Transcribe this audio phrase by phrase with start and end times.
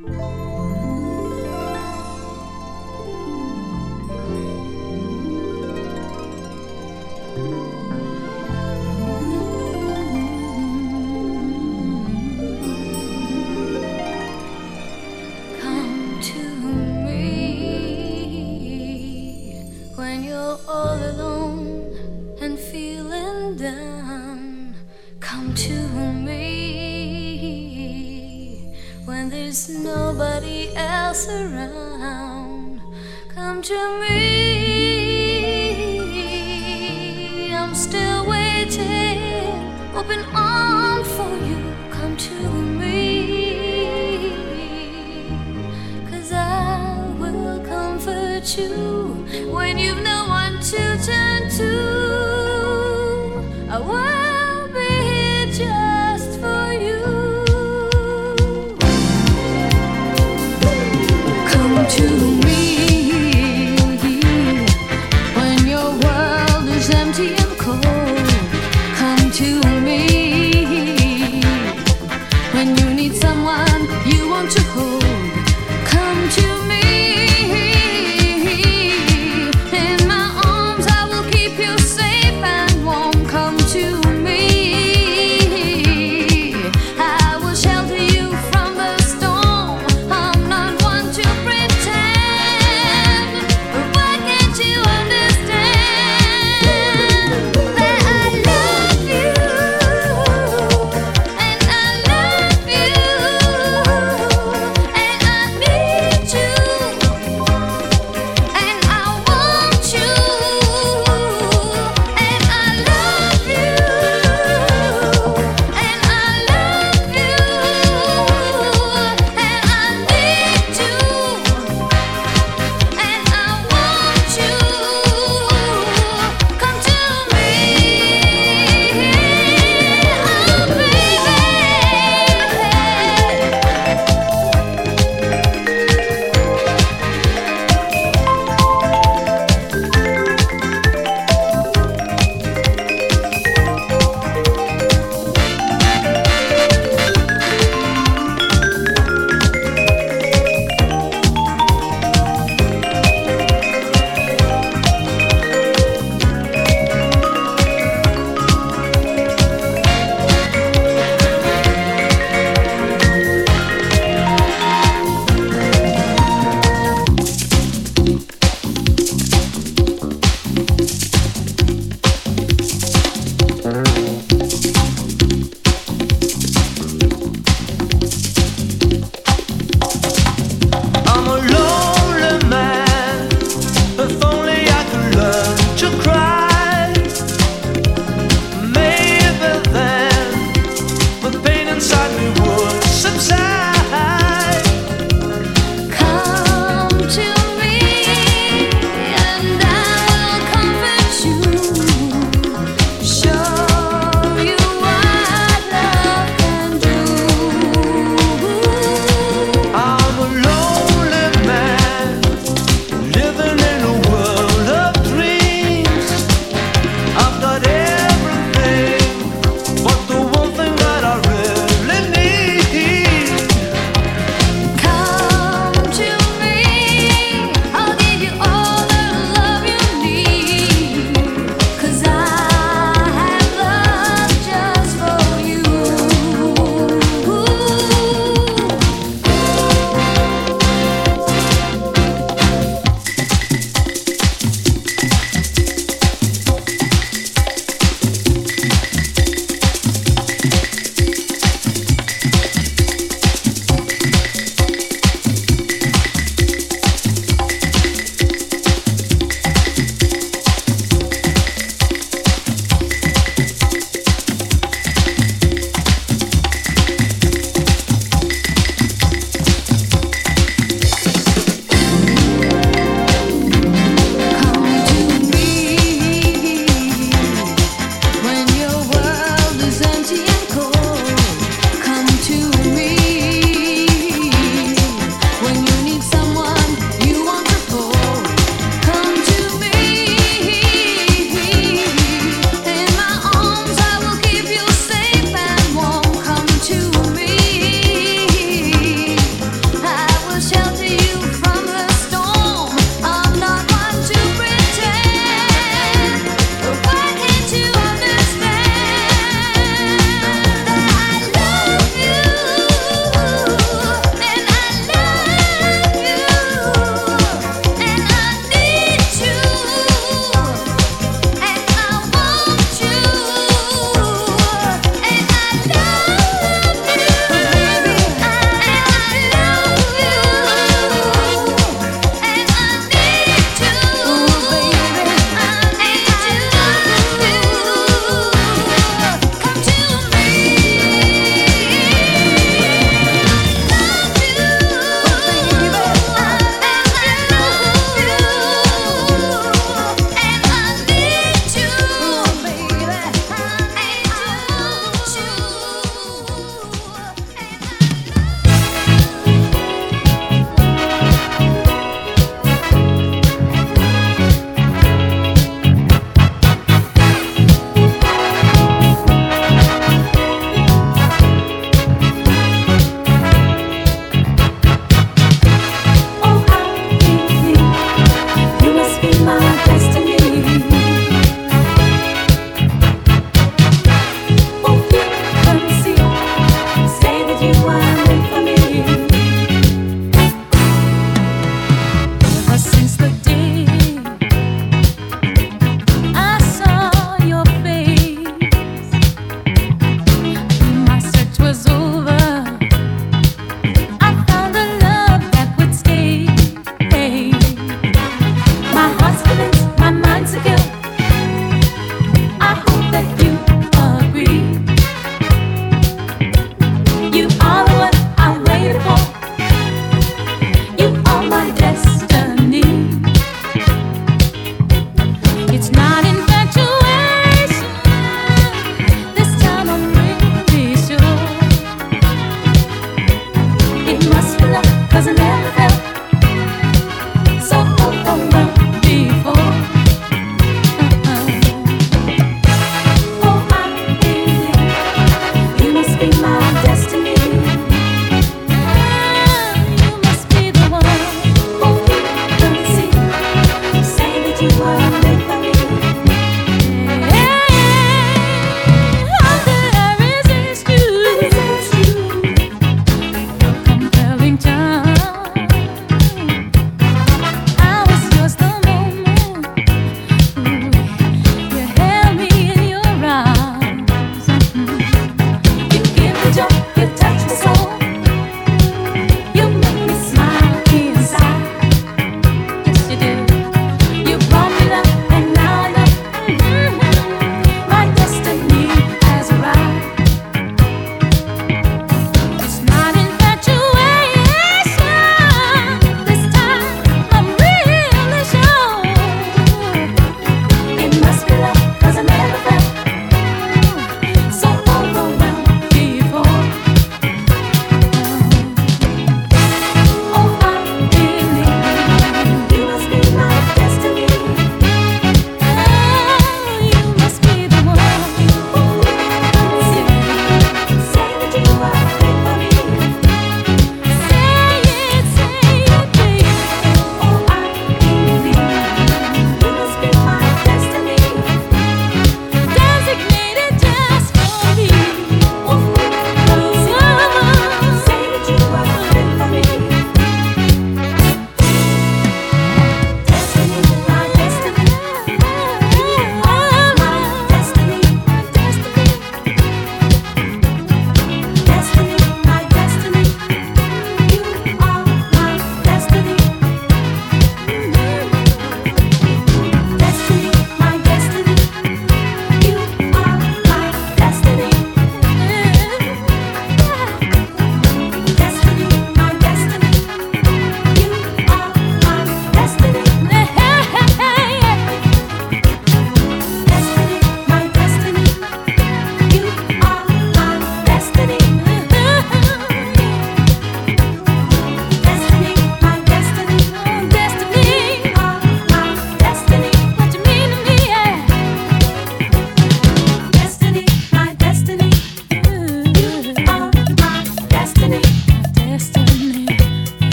[0.00, 0.47] Música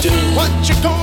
[0.00, 0.10] do?
[0.36, 0.95] What you gonna